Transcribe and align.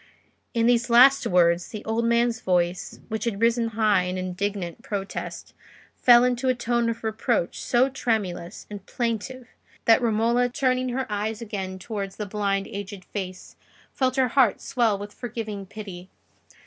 In 0.55 0.65
these 0.65 0.89
last 0.89 1.27
words 1.27 1.67
the 1.67 1.85
old 1.85 2.05
man's 2.05 2.39
voice, 2.41 2.99
which 3.09 3.25
had 3.25 3.39
risen 3.39 3.67
high 3.67 4.05
in 4.05 4.17
indignant 4.17 4.81
protest, 4.81 5.53
fell 5.95 6.23
into 6.23 6.47
a 6.49 6.55
tone 6.55 6.89
of 6.89 7.03
reproach 7.03 7.61
so 7.63 7.87
tremulous 7.87 8.65
and 8.67 8.83
plaintive 8.87 9.47
that 9.85 10.01
Romola, 10.01 10.49
turning 10.49 10.89
her 10.89 11.05
eyes 11.07 11.39
again 11.39 11.77
towards 11.77 12.15
the 12.15 12.25
blind 12.25 12.65
aged 12.65 13.05
face, 13.05 13.55
felt 13.93 14.15
her 14.15 14.29
heart 14.29 14.59
swell 14.59 14.97
with 14.97 15.13
forgiving 15.13 15.67
pity. 15.67 16.09